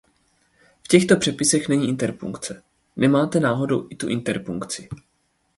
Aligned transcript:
V 0.83 0.87
těchto 0.87 1.15
přepisech 1.17 1.69
není 1.69 1.87
interpunkce. 1.87 2.63
Nemáte 2.95 3.39
náhodou 3.39 3.87
i 3.89 3.95
tu 3.95 4.07
interpunkci. 4.09 4.89